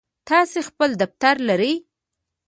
تاسی 0.27 0.59
خپل 0.69 0.89
دفتر 1.01 1.35
لرئ؟ 1.47 1.73